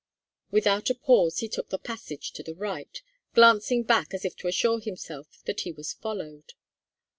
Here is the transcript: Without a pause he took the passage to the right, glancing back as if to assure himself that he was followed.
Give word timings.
Without 0.49 0.89
a 0.89 0.95
pause 0.95 1.41
he 1.41 1.47
took 1.47 1.69
the 1.69 1.77
passage 1.77 2.31
to 2.31 2.41
the 2.41 2.55
right, 2.55 3.03
glancing 3.35 3.83
back 3.83 4.15
as 4.15 4.25
if 4.25 4.35
to 4.37 4.47
assure 4.47 4.79
himself 4.79 5.43
that 5.45 5.59
he 5.59 5.71
was 5.71 5.93
followed. 5.93 6.53